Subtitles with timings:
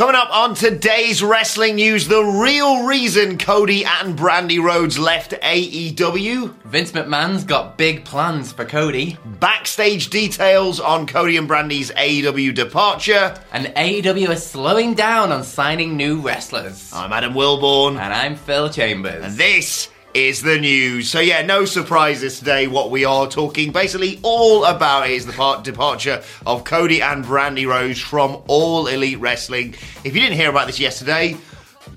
[0.00, 6.54] Coming up on today's wrestling news, the real reason Cody and Brandi Rhodes left AEW,
[6.64, 13.38] Vince McMahon's got big plans for Cody, backstage details on Cody and Brandi's AEW departure.
[13.52, 16.90] and AEW is slowing down on signing new wrestlers.
[16.94, 19.22] I'm Adam Wilborn, And I'm Phil Chambers.
[19.22, 21.08] and this is the news.
[21.08, 22.66] So yeah, no surprises today.
[22.66, 27.66] What we are talking basically all about is the part departure of Cody and Brandi
[27.66, 29.74] Rhodes from All Elite Wrestling.
[30.04, 31.36] If you didn't hear about this yesterday,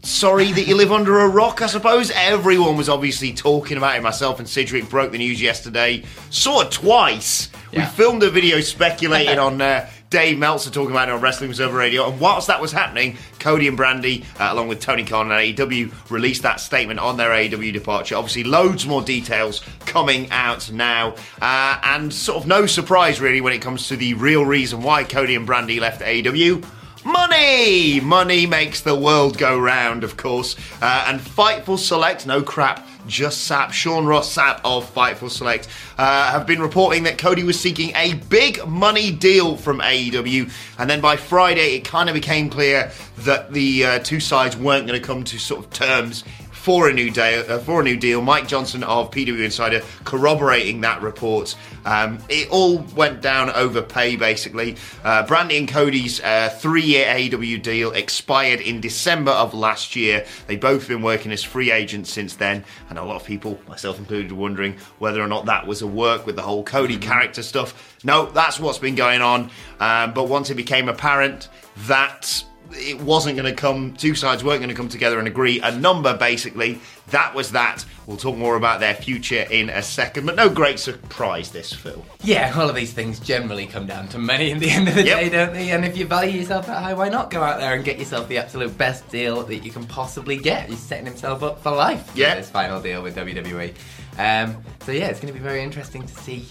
[0.03, 2.11] sorry that you live under a rock, I suppose.
[2.11, 4.03] Everyone was obviously talking about it.
[4.03, 6.03] Myself and Sidgwick broke the news yesterday.
[6.29, 7.49] Saw it twice.
[7.71, 7.89] Yeah.
[7.89, 11.75] We filmed a video speculating on uh, Dave Meltzer talking about it on Wrestling Observer
[11.75, 12.07] Radio.
[12.07, 15.91] And whilst that was happening, Cody and Brandi, uh, along with Tony Khan and AEW,
[16.11, 18.15] released that statement on their AEW departure.
[18.15, 21.15] Obviously, loads more details coming out now.
[21.41, 25.03] Uh, and sort of no surprise, really, when it comes to the real reason why
[25.03, 26.63] Cody and Brandi left AEW.
[27.05, 27.99] Money!
[27.99, 30.55] Money makes the world go round, of course.
[30.81, 36.31] Uh, and Fightful Select, no crap, just Sapp, Sean Ross Sapp of Fightful Select, uh,
[36.31, 40.49] have been reporting that Cody was seeking a big money deal from AEW.
[40.79, 44.87] And then by Friday, it kind of became clear that the uh, two sides weren't
[44.87, 46.23] going to come to sort of terms
[46.63, 48.21] for a new day, uh, for a new deal.
[48.21, 51.55] Mike Johnson of PW Insider corroborating that report.
[51.83, 54.77] Um, it all went down over pay, basically.
[55.03, 60.25] Uh, Brandi and Cody's uh, three-year AEW deal expired in December of last year.
[60.47, 63.99] They've both been working as free agents since then, and a lot of people, myself
[63.99, 67.97] included, wondering whether or not that was a work with the whole Cody character stuff.
[68.05, 69.51] No, that's what's been going on.
[69.81, 71.49] Um, but once it became apparent
[71.87, 75.59] that it wasn't going to come, two sides weren't going to come together and agree
[75.61, 76.79] a number, basically.
[77.11, 77.85] That was that.
[78.07, 82.03] We'll talk more about their future in a second, but no great surprise, this, Phil.
[82.23, 85.03] Yeah, all of these things generally come down to money in the end of the
[85.03, 85.19] Yep.
[85.19, 85.69] day, don't they?
[85.71, 88.27] And if you value yourself that high, why not go out there and get yourself
[88.27, 90.69] the absolute best deal that you can possibly get?
[90.69, 92.35] He's setting himself up for life Yeah.
[92.35, 93.73] this final deal with WWE.
[94.17, 96.45] Um, so yeah, it's going to be very interesting to see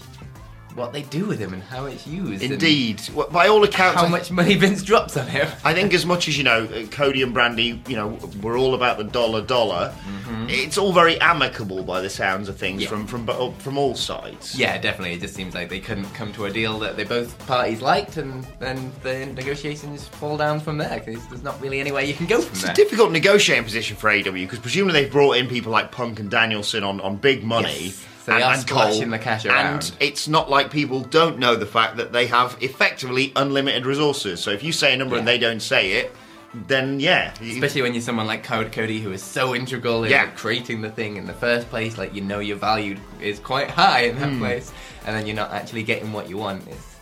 [0.75, 2.41] what they do with him and how it's used.
[2.43, 3.01] Indeed.
[3.13, 5.47] Well, By all accounts, How I- much money Vince drops on him.
[5.63, 8.73] I think as much as you know, uh, Cody and Brandi, you know, we're all
[8.75, 9.93] about the dollar dollar.
[10.47, 12.89] It's all very amicable by the sounds of things Yeah.
[12.89, 13.27] from from
[13.59, 14.57] from all sides.
[14.57, 15.13] Yeah, definitely.
[15.13, 18.17] It just seems like they couldn't come to a deal that they both parties liked,
[18.17, 21.01] and then the negotiations fall down from there.
[21.05, 24.09] Because there's not really anywhere you can go from It's a difficult negotiating position for
[24.09, 27.85] AW because presumably they've brought in people like Punk and Danielson on, on big money.
[27.85, 28.05] Yes.
[28.25, 29.83] So they are splashing the cash around.
[29.83, 34.39] And it's not like people don't know the fact that they have effectively unlimited resources.
[34.39, 36.15] So if you say a number and they don't say it,
[36.67, 37.33] then yeah.
[37.41, 40.27] Especially when you're someone like Code Cody, who is so integral in Yeah.
[40.27, 41.97] creating the thing in the first place.
[41.97, 44.39] Like you know, your value is quite high in that Hmm.
[44.39, 44.71] place,
[45.05, 46.65] and then you're not actually getting what you want.
[46.69, 46.92] It's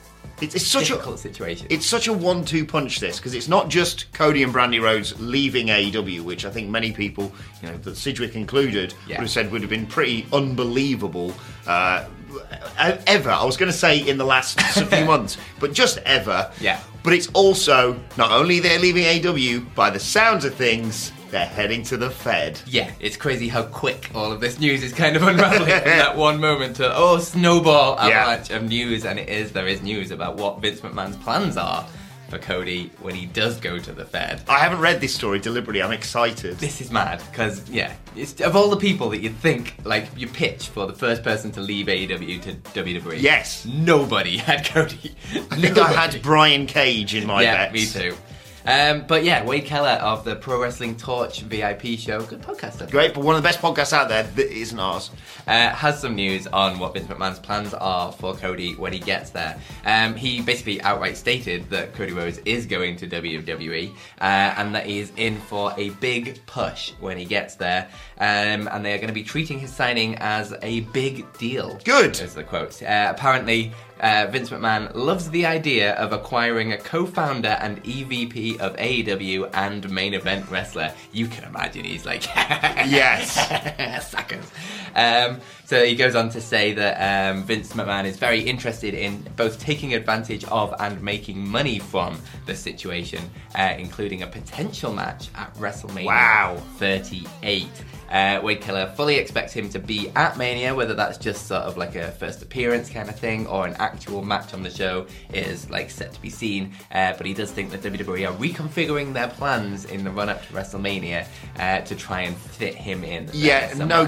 [0.41, 1.67] it's, it's a such a difficult situation.
[1.69, 5.67] It's such a one-two punch this because it's not just Cody and Brandi Rhodes leaving
[5.67, 9.17] AEW, which I think many people, you know, that Sidgwick included, Yeah.
[9.17, 11.33] would have said would have been pretty unbelievable.
[11.67, 12.05] Uh,
[13.07, 14.59] ever, I was going to say in the last
[14.89, 16.51] few months, but just ever.
[16.59, 16.79] Yeah.
[17.03, 21.81] But it's also not only they're leaving AEW, by the sounds of things, they're heading
[21.83, 22.61] to the Fed.
[22.67, 26.15] Yeah, it's crazy how quick all of this news is kind of unraveling in that
[26.15, 28.19] one moment to oh snowball Yeah.
[28.19, 31.87] avalanche of news, and it is there is news about what Vince McMahon's plans are
[32.29, 34.41] for Cody when he does go to the Fed.
[34.47, 35.81] I haven't read this story deliberately.
[35.83, 36.57] I'm excited.
[36.59, 40.27] This is mad because yeah, it's, of all the people that you think like you
[40.27, 43.21] pitch for the first person to leave AEW to WWE.
[43.21, 43.65] Yes.
[43.65, 45.13] nobody had Cody.
[45.51, 47.73] I think I had Brian Cage in my yeah, bets.
[47.73, 48.15] me too.
[48.65, 52.89] Um, but yeah, Wade Keller of the Pro Wrestling Torch VIP show, good podcaster.
[52.89, 55.11] Great, but one of the best podcasts out there that isn't ours.
[55.47, 59.31] uh, has some news on what Vince McMahon's plans are for Cody when he gets
[59.31, 59.59] there.
[59.85, 64.23] Um, he basically outright stated that Cody Rhodes is going to WWE uh,
[64.57, 67.89] and that he is in for a big push when he gets there.
[68.19, 71.79] Um, and they are going to be treating his signing as a big deal.
[71.83, 72.19] Good.
[72.19, 72.81] Is the quote.
[72.83, 73.71] Uh, apparently,
[74.01, 79.89] uh, Vince McMahon loves the idea of acquiring a co-founder and EVP of AEW and
[79.91, 80.91] main event wrestler.
[81.11, 84.07] You can imagine he's like, Yes.
[84.11, 84.45] suckers.
[84.95, 89.21] Um, so he goes on to say that um, Vince McMahon is very interested in
[89.37, 93.21] both taking advantage of and making money from the situation,
[93.55, 96.57] uh, including a potential match at WrestleMania Wow.
[96.77, 97.67] 38.
[98.11, 101.77] Uh, Wade Keller fully expects him to be at Mania, whether that's just sort of
[101.77, 105.69] like a first appearance kind of thing or an actual match on the show is
[105.69, 106.73] like set to be seen.
[106.91, 110.45] Uh, but he does think that WWE are reconfiguring their plans in the run up
[110.45, 111.25] to WrestleMania
[111.57, 113.29] uh, to try and fit him in.
[113.31, 114.07] Yeah, no somewhere.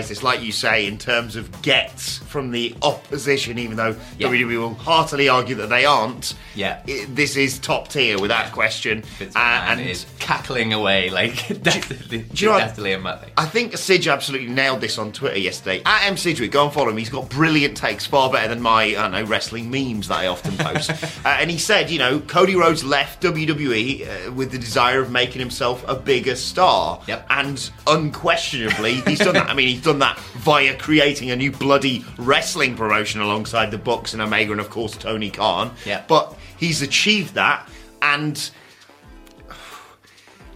[0.00, 4.28] Great surprises, like you say, in terms of gets from the opposition, even though Yeah.
[4.28, 6.34] WWE will heartily argue that they aren't.
[6.54, 6.78] Yeah.
[6.88, 9.04] i- this is top tier without question.
[9.20, 12.56] Uh, and is cackling away like Dastardly, you know?
[12.58, 13.28] And Muttley.
[13.36, 15.82] I think Sidge absolutely nailed this on Twitter yesterday.
[15.86, 16.96] At M Sidgwick, go and follow him.
[16.96, 20.26] He's got brilliant takes, far better than my I don't know wrestling memes that I
[20.26, 20.90] often post.
[21.24, 25.10] uh, and he said, you know, Cody Rhodes left WWE uh, with the desire of
[25.10, 27.00] making himself a bigger star.
[27.06, 27.26] Yep.
[27.30, 29.48] And unquestionably, he's done that.
[29.48, 34.12] I mean, he's done that via creating a new bloody wrestling promotion alongside the Bucks
[34.14, 35.74] and Omega, and of course Tony Khan.
[35.84, 36.08] Yep.
[36.08, 37.68] But he's achieved that,
[38.00, 38.50] and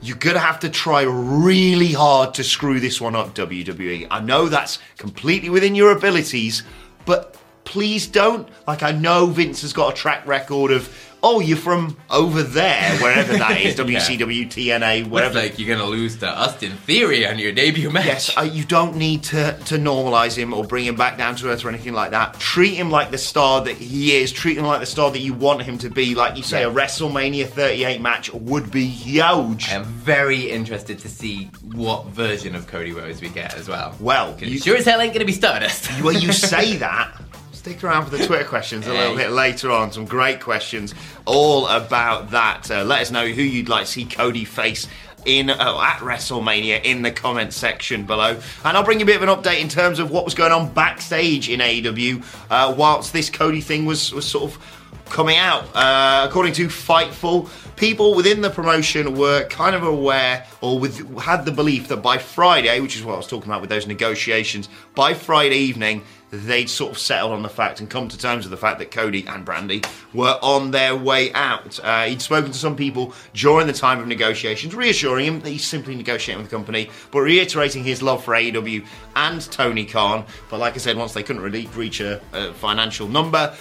[0.00, 4.06] you're gonna have to try really hard to screw this one up, WWE.
[4.10, 6.62] I know that's completely within your abilities,
[7.04, 8.48] but please don't.
[8.66, 10.94] Like, I know Vince has got a track record of,
[11.26, 13.74] oh, you're from over there, wherever that is.
[13.78, 15.38] WCW, TNA, wherever.
[15.38, 18.04] like you're gonna lose to Austin Theory on your debut match.
[18.06, 21.48] Yes, uh, you don't need to, to normalise him or bring him back down to
[21.48, 22.38] earth or anything like that.
[22.38, 24.30] Treat him like the star that he is.
[24.32, 26.14] Treat him like the star that you want him to be.
[26.14, 26.68] Like you say, Yeah.
[26.68, 29.68] a WrestleMania 38 match would be huge.
[29.70, 33.96] I am very interested to see what version of Cody Rhodes we get as well.
[33.98, 35.88] Well, you- sure as hell ain't gonna be Stardust.
[36.02, 37.18] well, you say that.
[37.64, 39.90] Stick around for the Twitter questions a little bit later on.
[39.90, 40.94] Some great questions
[41.24, 42.70] all about that.
[42.70, 44.86] Uh, let us know who you'd like to see Cody face
[45.24, 48.38] in oh, at WrestleMania in the comment section below.
[48.66, 50.52] And I'll bring you a bit of an update in terms of what was going
[50.52, 55.64] on backstage in AEW uh, whilst this Cody thing was, was sort of coming out.
[55.74, 61.46] Uh, according to Fightful, people within the promotion were kind of aware or with, had
[61.46, 64.68] the belief that by Friday, which is what I was talking about with those negotiations,
[64.94, 68.50] by Friday evening, they'd sort of settled on the fact and come to terms with
[68.50, 71.78] the fact that Cody and Brandi were on their way out.
[71.82, 75.64] Uh, he'd spoken to some people during the time of negotiations, reassuring him that he's
[75.64, 78.84] simply negotiating with the company, but reiterating his love for AEW
[79.16, 80.24] and Tony Khan.
[80.50, 83.54] But like I said, once they couldn't really reach a, a financial number,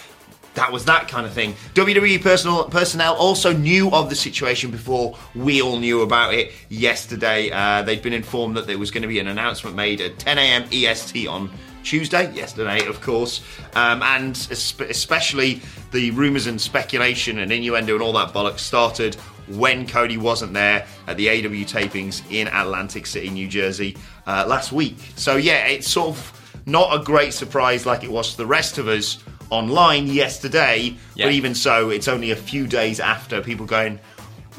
[0.55, 1.53] that was that kind of thing.
[1.73, 7.49] WWE personnel, personnel also knew of the situation before we all knew about it yesterday.
[7.51, 10.37] Uh, they'd been informed that there was going to be an announcement made at 10
[10.37, 10.63] a.m.
[10.71, 11.49] EST on
[11.83, 13.41] Tuesday, yesterday, of course,
[13.75, 19.15] um, and especially the rumours and speculation and innuendo and all that bollocks started
[19.49, 24.71] when Cody wasn't there at the AW tapings in Atlantic City, New Jersey, uh, last
[24.71, 24.95] week.
[25.15, 28.77] So, yeah, it's sort of not a great surprise like it was to the rest
[28.77, 29.17] of us
[29.49, 31.25] online yesterday, Yeah.
[31.25, 33.99] but even so, it's only a few days after people going,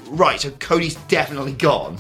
[0.09, 1.97] right, so Cody's definitely gone.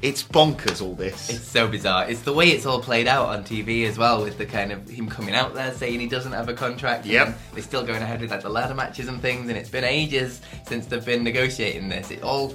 [0.00, 1.28] It's bonkers, all this.
[1.28, 2.08] It's so bizarre.
[2.08, 4.88] It's the way it's all played out on TV as well, with the kind of
[4.88, 7.04] him coming out there saying he doesn't have a contract.
[7.04, 7.36] Yep.
[7.52, 10.40] They're still going ahead with like the ladder matches and things, and it's been ages
[10.66, 12.12] since they've been negotiating this.
[12.12, 12.54] It all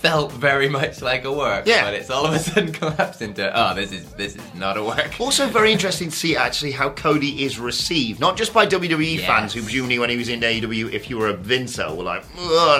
[0.00, 1.84] felt very much like a work, Yeah.
[1.84, 4.82] but it's all of a sudden collapsed into oh, this is this is not a
[4.82, 5.18] work.
[5.20, 9.26] Also, very interesting to see actually how Cody is received, not just by WWE Yes.
[9.26, 12.24] fans who presumably when he was in AEW, if you were a Vincel, were like,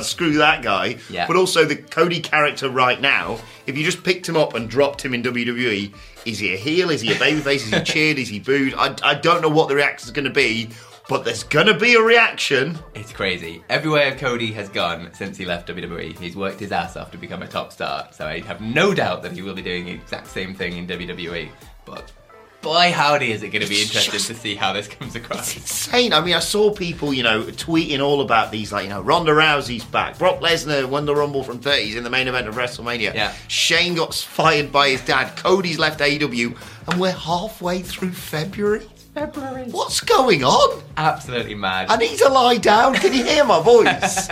[0.04, 0.96] screw that guy.
[1.10, 1.26] Yeah.
[1.26, 5.04] But also the Cody character right now, if you just picked him up and dropped
[5.04, 5.92] him in WWE,
[6.24, 6.90] is he a heel?
[6.90, 7.56] Is he a babyface?
[7.56, 8.18] is he cheered?
[8.18, 8.74] Is he booed?
[8.74, 10.68] I, I don't know what the reaction is going to be,
[11.08, 12.78] but there's to be a reaction.
[12.94, 13.64] It's crazy.
[13.70, 17.42] Everywhere Cody has gone since he left WWE, he's worked his ass off to become
[17.42, 18.08] a top star.
[18.12, 20.86] So I have no doubt that he will be doing the exact same thing in
[20.86, 21.48] WWE.
[21.86, 22.12] But
[22.60, 25.56] boy, howdy, is it going to be interesting just- to see how this comes across.
[25.56, 26.12] It's insane.
[26.12, 29.32] I mean, I saw people, you know, tweeting all about these, like, you know, Ronda
[29.32, 30.18] Rousey's back.
[30.18, 33.14] Brock Lesnar won the Rumble from 30s in the main event of WrestleMania.
[33.14, 33.32] Yeah.
[33.46, 35.34] Shane got fired by his dad.
[35.36, 36.54] Cody's left AEW,
[36.88, 38.86] and we're halfway through February.
[39.18, 39.64] February.
[39.70, 40.82] What's going on?
[40.96, 41.90] Absolutely mad.
[41.90, 42.94] I need to lie down.
[42.94, 44.28] Can you hear my voice?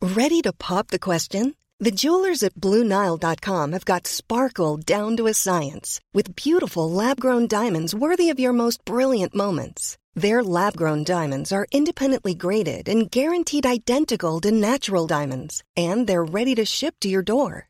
[0.16, 1.54] Ready to pop the question?
[1.78, 7.46] The jewelers at BlueNile.com have got sparkle down to a science with beautiful lab grown
[7.46, 9.96] diamonds worthy of your most brilliant moments.
[10.14, 16.24] Their lab grown diamonds are independently graded and guaranteed identical to natural diamonds, and they're
[16.24, 17.69] ready to ship to your door.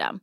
[0.01, 0.21] system.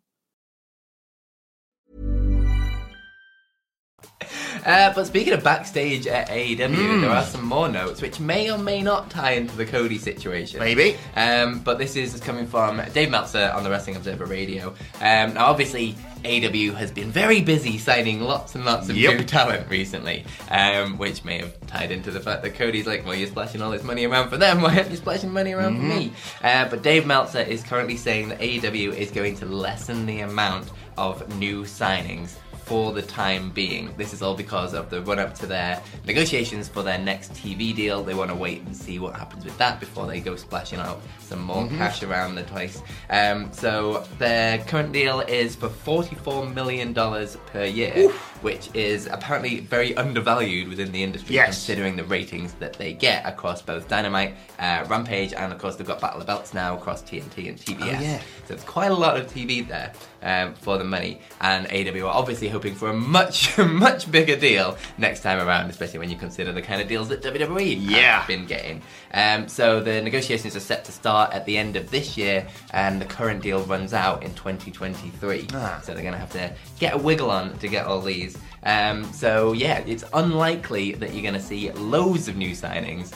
[4.69, 7.01] Uh, but speaking of backstage at AEW, Hmm.
[7.01, 10.61] there are some more notes which may or may not tie into the Cody situation.
[10.61, 10.95] Maybe.
[11.17, 14.75] Um, but this is coming from Dave Meltzer on the Wrestling Observer Radio.
[15.01, 19.17] Um, now, obviously, AEW has been very busy signing lots and lots of Yep.
[19.19, 23.15] new talent recently, um, which may have tied into the fact that Cody's like, well,
[23.15, 25.83] you're splashing all this money around for them, why aren't you splashing money around for
[25.85, 26.13] me?
[26.45, 30.69] Uh, but Dave Meltzer is currently saying that AEW is going to lessen the amount
[30.99, 32.33] of new signings
[32.69, 33.91] for the time being.
[33.97, 37.75] This is all because of the run up to their negotiations for their next TV
[37.75, 38.05] deal.
[38.05, 41.01] They want to wait and see what happens with that before they go splashing out
[41.21, 42.83] some more cash around the place.
[43.09, 48.11] Um, so their current deal is for $44 million per year,
[48.43, 51.47] which is apparently very undervalued within the industry Yes.
[51.57, 55.87] considering the ratings that they get across both Dynamite, uh, Rampage, and of course they've
[55.87, 57.81] got Battle of Belts now across TNT and TBS.
[57.99, 58.21] Oh, yeah.
[58.47, 61.21] So it's quite a lot of TV there um, for the money.
[61.41, 65.99] And AW are obviously hoping for a much, much bigger deal next time around, especially
[66.01, 68.19] when you consider the kind of deals that WWE Yeah.
[68.19, 68.83] have been getting.
[69.15, 73.01] Um, so the negotiations are set to start at the end of this year, and
[73.01, 75.47] the current deal runs out in 2023.
[75.55, 75.81] Ah.
[75.83, 78.37] So they're going to have to get a wiggle on to get all these.
[78.65, 83.13] Um, so yeah, it's unlikely that you're going to see loads of new signings.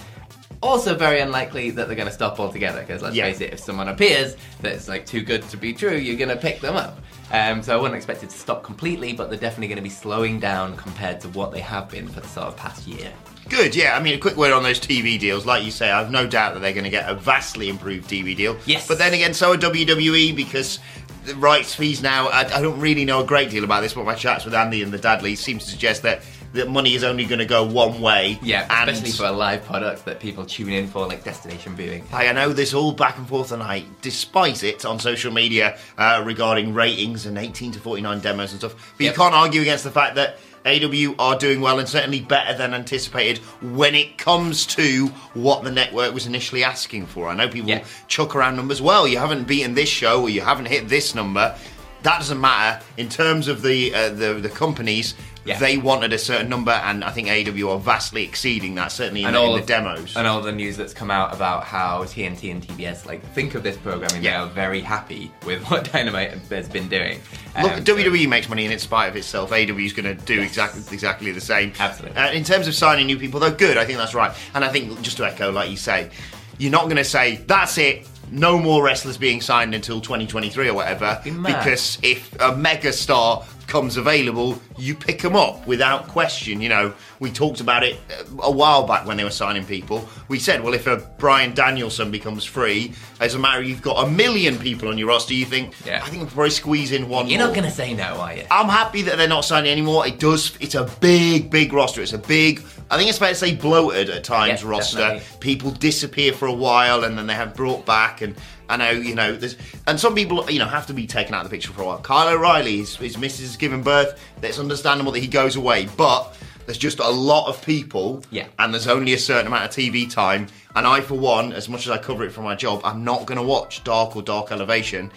[0.62, 3.25] Also, very unlikely that they're going to stop altogether because let's Yeah.
[3.25, 6.37] face it, if someone appears that's like too good to be true, you're going to
[6.37, 6.99] pick them up.
[7.33, 9.88] Um, so I wouldn't expect it to stop completely, but they're definitely going to be
[9.88, 13.11] slowing down compared to what they have been for the sort of past year.
[13.49, 13.97] Good, yeah.
[13.97, 15.45] I mean, a quick word on those TV deals.
[15.47, 18.37] Like you say, I've no doubt that they're going to get a vastly improved TV
[18.37, 18.57] deal.
[18.66, 18.87] Yes.
[18.87, 20.78] But then again, so are WWE because
[21.25, 22.28] the rights fees now.
[22.28, 24.83] I, I don't really know a great deal about this, but my chats with Andy
[24.83, 28.00] and the Dadleys seem to suggest that that money is only going to go one
[28.00, 28.38] way.
[28.42, 32.04] Yeah, and especially for a live product that people tune in for, like destination viewing.
[32.12, 36.23] I know this all back and forth, and I despise it on social media uh,
[36.25, 38.75] regarding ratings and 18 to 49 demos and stuff.
[38.99, 39.12] But Yep.
[39.14, 42.73] you can't argue against the fact that AW are doing well and certainly better than
[42.73, 47.28] anticipated when it comes to what the network was initially asking for.
[47.28, 47.82] I know people Yeah.
[48.06, 48.80] chuck around numbers.
[48.80, 51.56] Well, you haven't beaten this show or you haven't hit this number.
[52.04, 55.14] That doesn't matter in terms of the uh, the, the companies.
[55.44, 55.58] Yeah.
[55.58, 58.92] They wanted a certain number, and I think AW are vastly exceeding that.
[58.92, 60.16] Certainly in, and the, all in the of- demos.
[60.16, 63.62] and all the news that's come out about how TNT and TBS like think of
[63.64, 64.22] this programming.
[64.22, 64.30] Yeah.
[64.30, 67.20] They are very happy with what Dynamite has been doing.
[67.61, 69.50] Look, Um, so- WWE makes money in spite of itself.
[69.52, 71.72] AW is going to do exactly exactly the same.
[71.78, 72.16] Absolutely.
[72.16, 73.76] Uh, in terms of signing new people, though, good.
[73.76, 74.32] I think that's right.
[74.54, 76.11] And I think just to echo, like you say,
[76.58, 78.06] you're not going to say that's it.
[78.30, 81.20] No more wrestlers being signed until 2023 or whatever.
[81.22, 81.32] Be.
[81.32, 86.61] Because if a mega star comes available, you pick them up without question.
[86.61, 90.07] You know, we talked about it uh, a while back when they were signing people.
[90.29, 94.11] We said, well, if a Bryan Danielson becomes free, as a matter, you've got a
[94.11, 95.33] million people on your roster.
[95.33, 96.02] You think, Yeah.
[96.05, 97.29] I think we'll probably squeeze in one.
[97.29, 97.49] You're more.
[97.49, 98.45] not going to say no, are you?
[98.50, 100.07] I'm happy that they're not signing anymore.
[100.07, 100.55] It does.
[100.61, 102.02] It's a big, big roster.
[102.02, 102.62] It's a big.
[102.91, 104.99] I think it's fair to say bloated at times Yeah, roster.
[104.99, 105.38] definitely.
[105.41, 108.21] People disappear for a while and then they have brought back.
[108.21, 108.37] And
[108.69, 111.45] I know you know there's and some people you know have to be taken out
[111.45, 111.99] of the picture for a while.
[111.99, 114.19] Kyle O'Reilly, his, his missus has given birth.
[114.42, 116.37] It's understandable that he goes away, but.
[116.64, 118.47] There's just a lot of people, Yeah.
[118.57, 120.47] and there's only a certain amount of TV time.
[120.76, 123.26] And I, for one, as much as I cover it for my job, I'm not
[123.26, 125.11] going to watch Dark or Dark Elevation,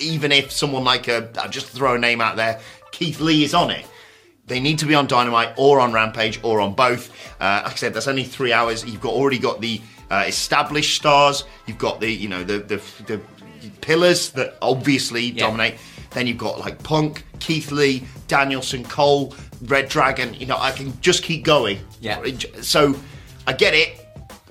[0.00, 3.54] even if someone like a, I'll just throw a name out there, Keith Lee is
[3.54, 3.86] on it.
[4.48, 7.08] They need to be on Dynamite or on Rampage or on both.
[7.40, 8.84] Uh, like I said, that's only three hours.
[8.84, 11.44] You've got already got the uh, established stars.
[11.66, 13.20] You've got the you know the the, the
[13.80, 15.46] pillars that obviously Yeah.
[15.46, 15.74] dominate.
[16.10, 19.34] Then you've got like Punk, Keith Lee, Danielson, Cole,
[19.66, 20.34] Red Dragon.
[20.34, 21.78] You know, I can just keep going.
[22.00, 22.20] Yeah.
[22.62, 22.96] So
[23.46, 24.04] I get it,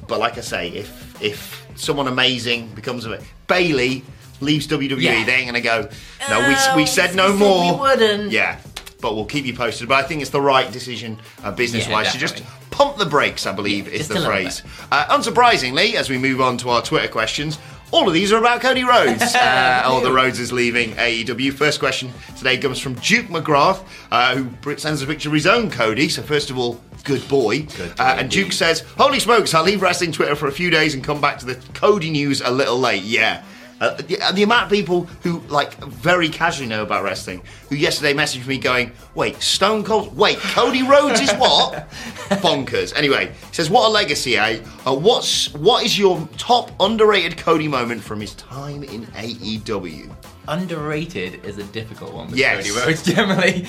[0.07, 4.03] but like I say, if if someone amazing becomes a it, Bayley
[4.41, 5.25] leaves WWE, Yeah.
[5.25, 5.89] they ain't gonna go.
[6.29, 7.73] No, we, Oh, we said no we more.
[7.73, 8.57] we wouldn't." Yeah,
[9.01, 9.89] but we'll keep you posted.
[9.89, 12.43] But I think it's the right decision, uh, business-wise, Yeah, to just.
[12.79, 13.45] Pump the brakes.
[13.45, 14.63] I believe Yeah, is the phrase.
[14.89, 17.59] Uh, unsurprisingly, as we move on to our Twitter questions.
[17.91, 19.35] All of these are about Cody Rhodes.
[19.35, 21.51] Uh, all the Rhodes is leaving AEW.
[21.53, 25.69] First question today comes from Duke McGrath, uh, who sends a picture of his own
[25.71, 26.07] Cody.
[26.07, 27.63] So first of all, good boy.
[27.63, 28.55] Good uh, and Duke indeed.
[28.55, 29.53] says, "Holy smokes!
[29.53, 32.41] I'll leave wrestling Twitter for a few days and come back to the Cody news
[32.41, 33.43] a little late." Yeah.
[33.79, 38.13] Uh, the, the amount of people who like very casually know about wrestling, who yesterday
[38.13, 40.15] messaged me going, "Wait, Stone Cold?
[40.17, 41.89] Wait, Cody Rhodes is what?
[42.43, 44.59] Bonkers." Anyway, he says, "What a legacy, eh?
[44.85, 50.13] Uh, what's what is your top underrated Cody moment from his time in AEW?"
[50.47, 52.67] Underrated is a difficult one with Yes.
[52.67, 53.61] Cody Rhodes generally.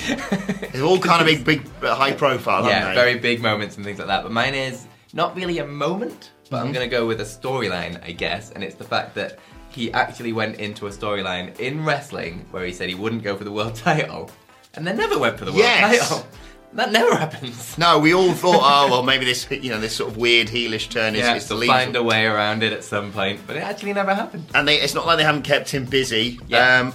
[0.72, 3.98] They're all kind of big, big, uh, high profile, yeah, very big moments and things
[3.98, 4.22] like that.
[4.22, 6.66] But mine is not really a moment, but Mm-hmm.
[6.66, 8.50] I'm going to go with a storyline, I guess.
[8.50, 9.38] And it's the fact that
[9.70, 13.44] he actually went into a storyline in wrestling where he said he wouldn't go for
[13.44, 14.30] the world title,
[14.74, 16.08] and then never went for the world Yes.
[16.08, 16.26] title.
[16.72, 17.76] That never happens.
[17.78, 20.88] No, we all thought, oh well, maybe this, you know, this sort of weird heelish
[20.88, 21.66] turn is, Yeah, is the lead.
[21.66, 24.44] find a way around it at some point, but it actually never happened.
[24.54, 26.38] and they, it's not like they haven't kept him busy.
[26.46, 26.78] Yeah.
[26.80, 26.94] Um,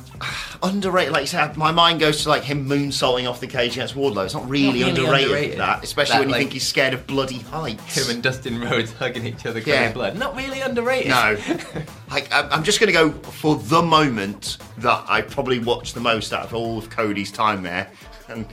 [0.64, 3.96] underrated, like you said, my mind goes to like him moonsaulting off the cage against
[3.96, 4.24] Wardlow.
[4.24, 5.60] It's not really, Not really underrated, underrated.
[5.60, 7.98] that, especially That, when you like- think he's scared of bloody heights.
[7.98, 9.92] Him and Dustin Rhodes hugging each other, Yeah.
[9.92, 10.18] blood.
[10.18, 11.10] Not really underrated.
[11.10, 11.38] no,
[12.10, 16.00] like I'm I'm just going to go for the moment that I probably watched the
[16.02, 17.90] most out of all of Cody's time there,
[18.30, 18.46] and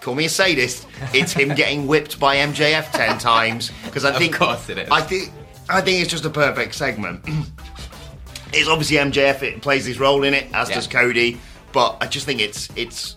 [0.00, 0.86] call me a sadist.
[1.14, 4.88] It's him getting whipped by MJF ten times because I Of think course it is.
[4.90, 5.32] I think
[5.68, 7.24] I think it's just a perfect segment.
[8.52, 9.42] it's obviously MJF.
[9.42, 10.76] It plays his role in it, as Yeah.
[10.76, 11.38] does Cody.
[11.72, 13.16] But I just think it's it's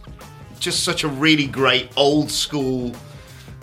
[0.59, 2.93] just such a really great old school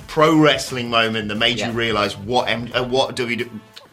[0.09, 1.69] pro wrestling moment that made Yeah.
[1.69, 3.49] you realise what M- uh, what W.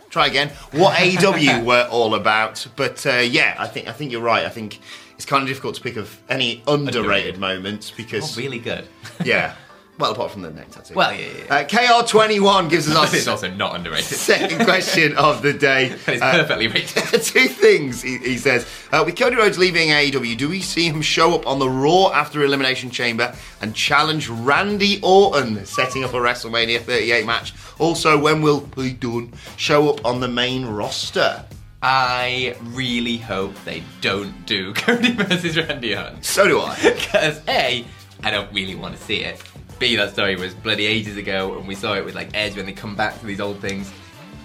[0.10, 0.50] Try again.
[0.72, 2.66] What AEW were all about.
[2.76, 4.46] But uh, yeah, I think I think you're right.
[4.46, 4.80] I think
[5.18, 7.38] it's kind of difficult to pick of any underrated, Underrated.
[7.40, 8.88] moments Oh, because really good.
[9.26, 9.56] yeah.
[10.00, 10.94] Well, apart from the neck tattoo.
[10.94, 14.06] Well, yeah, yeah, Uh, KR21 gives us our it's also not underrated.
[14.06, 15.88] second question of the day.
[16.06, 17.24] And it's Uh, perfectly rated.
[17.24, 18.68] Two things, he, he says.
[18.92, 22.12] Uh, with Cody Rhodes leaving AEW, do we see him show up on the Raw
[22.12, 27.54] after Elimination Chamber and challenge Randy Orton, setting up a WrestleMania 38 match?
[27.80, 31.44] Also, when will Pete Dunne show up on the main roster?
[31.82, 36.22] I really hope they don't do Cody versus Randy Orton.
[36.24, 36.76] So do I.
[37.08, 37.86] Because A,
[38.24, 39.42] I don't really want to see it.
[39.80, 42.66] B, that story was bloody ages ago, and we saw it with like Edge when
[42.66, 43.92] they come back to these old things.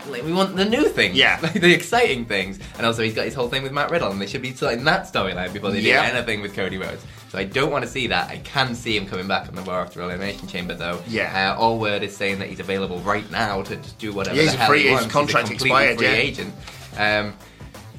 [0.08, 1.38] Like, we want the new things, Yeah.
[1.42, 2.58] like the exciting things.
[2.76, 4.84] And also, he's got his whole thing with Matt Riddle, and they should be starting
[4.84, 6.10] that storyline before they Yeah.
[6.10, 7.02] do anything with Cody Rhodes.
[7.30, 8.28] So I don't want to see that.
[8.28, 11.00] I can see him coming back on the Raw after Elimination Chamber, though.
[11.08, 11.54] Yeah.
[11.56, 14.42] Uh, all word is saying that he's available right now to just do whatever Yeah,
[14.42, 15.04] he's the a hell free- he his wants.
[15.06, 16.12] He's a contract completely expired, free yeah.
[16.14, 16.54] agent.
[16.96, 17.34] Um,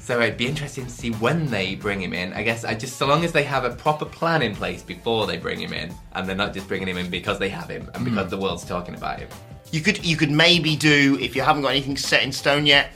[0.00, 2.32] so it'd be interesting to see when they bring him in.
[2.34, 5.26] I guess I just so long as they have a proper plan in place before
[5.26, 7.88] they bring him in, and they're not just bringing him in because they have him
[7.94, 8.14] and Hmm.
[8.14, 9.28] because the world's talking about him.
[9.72, 12.90] You could you could maybe do if you haven't got anything set in stone yet.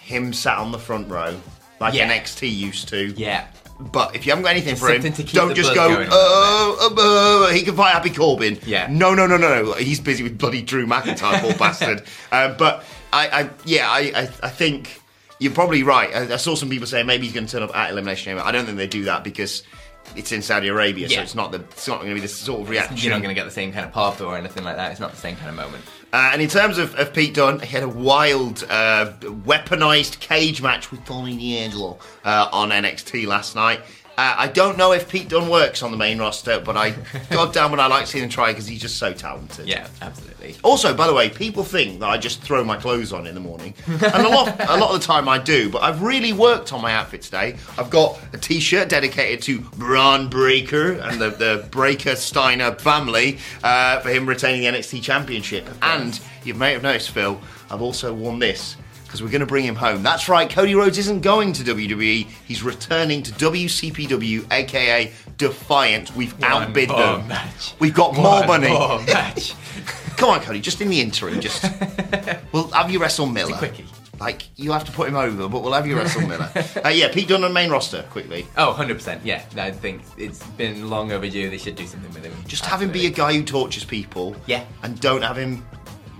[0.00, 1.34] Him sat on the front row
[1.80, 2.08] like Yeah.
[2.08, 3.12] NXT used to.
[3.16, 3.46] Yeah,
[3.80, 6.06] But if you haven't got anything Just for him, to keep don't just go.
[6.08, 8.58] Oh, uh, uh, he can fight Happy Corbin.
[8.64, 8.86] Yeah.
[8.90, 9.72] No, no, no, no, no.
[9.72, 12.04] He's busy with bloody Drew McIntyre, poor bastard.
[12.30, 15.00] Uh, but I, I, yeah, I, I, I think
[15.38, 16.14] you're probably right.
[16.14, 18.42] I, I saw some people saying maybe he's going to turn up at Elimination Chamber.
[18.42, 19.62] I don't think they do that because
[20.16, 22.60] it's in Saudi Arabia, so it's not the, it's not going to be the sort
[22.60, 22.96] of reaction.
[22.98, 24.92] you're not going to get the same kind of pop or anything like that.
[24.92, 25.82] It's not the same kind of moment.
[26.12, 30.62] Uh, and in terms of, of Pete Dunne, he had a wild, uh, weaponized cage
[30.62, 33.80] match with Tony D'Angelo uh, on NXT last night.
[34.16, 36.94] Uh, I don't know if Pete Dunne works on the main roster, but I,
[37.30, 39.66] goddamn, would I like seeing him try because he's just so talented.
[39.66, 40.56] Yeah, absolutely.
[40.62, 43.40] Also, by the way, people think that I just throw my clothes on in the
[43.40, 45.68] morning, and a lot, a lot of the time I do.
[45.68, 47.56] But I've really worked on my outfit today.
[47.76, 54.00] I've got a T-shirt dedicated to Bron Breakker and the, the Breakker Steiner family uh,
[54.00, 55.68] for him retaining the NXT Championship.
[55.82, 58.76] And you may have noticed, Phil, I've also worn this
[59.14, 60.02] because we're going to bring him home.
[60.02, 62.26] That's right, Cody Rhodes isn't going to WWE.
[62.48, 66.16] He's returning to WCPW, aka Defiant.
[66.16, 67.28] We've outbid more them.
[67.28, 67.74] match.
[67.78, 68.70] We've got more money.
[68.70, 69.54] more match.
[70.16, 71.64] Come on, Cody, just in the interim, just
[72.52, 73.56] we'll have you wrestle Miller.
[73.56, 73.84] quickie.
[74.18, 76.50] Like you have to put him over, but we'll have you wrestle Miller.
[76.84, 78.48] uh, yeah, Pete Dunne on main roster quickly.
[78.56, 79.20] Oh, 100%.
[79.22, 81.50] Yeah, I think it's been long overdue.
[81.50, 82.34] They should do something with him.
[82.48, 84.34] Just have him be a guy who tortures people.
[84.46, 84.64] Yeah.
[84.82, 85.64] and don't have him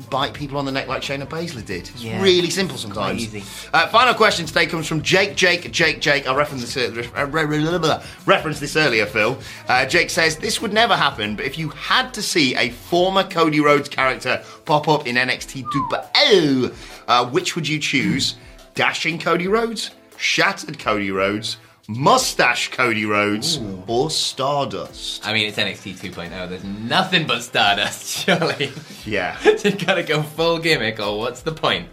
[0.05, 1.89] bite people on the neck like Shayna Baszler did.
[1.89, 2.23] It's Yeah.
[2.23, 3.27] really simple sometimes.
[3.73, 6.29] Uh, final question today comes from Jake, Jake, Jake, Jake.
[6.29, 9.39] I referenced this, uh, re- re- re- re- referenced this earlier, Phil.
[9.69, 13.25] Uh, Jake says, This would never happen, but if you had to see a former
[13.25, 16.73] Cody Rhodes character pop up in NXT 2.0,
[17.09, 18.35] uh, which would you choose?
[18.75, 19.91] Dashing Cody Rhodes?
[20.17, 21.57] Shattered Cody Rhodes?
[21.89, 23.61] Mustache Cody Rhodes?
[23.87, 25.27] Or Stardust?
[25.27, 26.49] I mean, it's NXT 2.0.
[26.49, 28.73] There's nothing but Stardust, surely.
[29.05, 29.37] Yeah.
[29.65, 31.89] you gotta go full gimmick, or what's the point?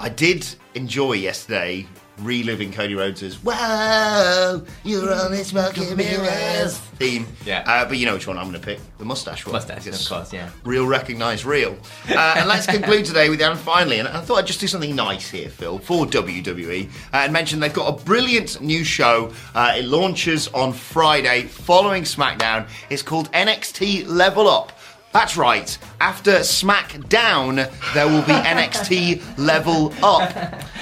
[0.00, 1.86] I did enjoy yesterday
[2.18, 7.26] reliving Cody Rhodes' "Wow, you're on this smoky mirrors" theme.
[7.44, 7.64] Yeah.
[7.66, 8.80] Uh, but you know which one I'm going to pick?
[8.98, 9.52] The mustache one.
[9.52, 10.50] Mustache, of course, yeah.
[10.64, 11.76] Real recognise real.
[12.08, 13.98] Uh, and let's conclude today with and finally.
[13.98, 17.60] And I thought I'd just do something nice here, Phil, for WWE, uh, and mention
[17.60, 19.32] they've got a brilliant new show.
[19.54, 22.68] Uh, it launches on Friday following SmackDown.
[22.90, 24.72] It's called NXT Level Up.
[25.12, 25.78] That's right.
[26.00, 27.56] After SmackDown,
[27.94, 30.30] there will be NXT Level Up.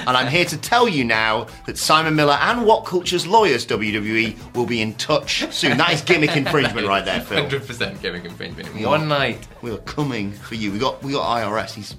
[0.06, 4.36] And I'm here to tell you now that Simon Miller and What Culture's lawyers, WWE,
[4.56, 5.78] will be in touch soon.
[5.78, 7.46] That is gimmick infringement right there, Phil.
[7.46, 8.88] 100% gimmick infringement in Yeah.
[8.88, 9.46] one night.
[9.62, 10.72] We are coming for you.
[10.72, 11.72] We got we got IRS.
[11.74, 11.94] He's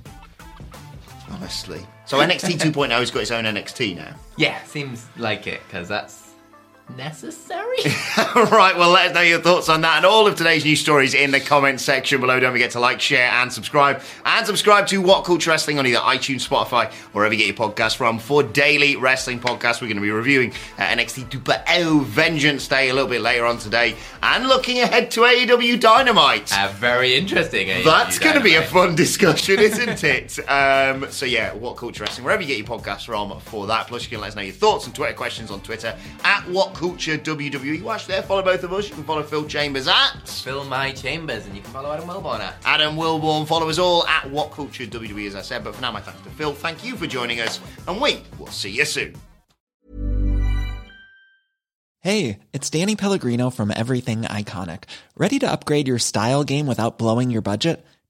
[1.31, 1.85] honestly.
[2.05, 4.13] So NXT 2.0 has got its own NXT now.
[4.37, 6.24] Yeah, seems like it, because that's
[6.95, 7.77] necessary.
[8.35, 11.13] right, well, let us know your thoughts on that and all of today's news stories
[11.13, 12.39] in the comments section below.
[12.39, 14.01] Don't forget to like, share, and subscribe.
[14.25, 17.95] And subscribe to What Culture Wrestling on either iTunes, Spotify, wherever you get your podcast
[17.97, 18.19] from.
[18.19, 22.93] For daily wrestling podcasts, we're going to be reviewing uh, NXT 2.0 Vengeance Day a
[22.93, 26.57] little bit later on today and looking ahead to AEW Dynamite.
[26.57, 27.69] uh, very interesting.
[27.69, 27.81] eh?
[27.83, 30.39] That's going to be a fun discussion, isn't it?
[30.49, 33.87] Um, so yeah, what culture wrestling, wherever you get your podcasts from for that.
[33.87, 36.73] Plus, you can let us know your thoughts and Twitter questions on Twitter at what
[36.75, 37.81] culture WWE.
[37.81, 38.89] Watch there, follow both of us.
[38.89, 42.39] You can follow Phil Chambers at Phil my chambers, and you can follow Adam Wilborn
[42.39, 42.55] at.
[42.65, 43.47] Adam Wilborn.
[43.47, 45.63] Follow us all at what culture WWE, as I said.
[45.63, 46.53] But for now, my thanks to Phil.
[46.53, 49.15] Thank you for joining us, and we will see you soon.
[52.01, 54.83] Hey, it's Danny Pellegrino from Everything Iconic.
[55.17, 57.83] Ready to upgrade your style game without blowing your budget?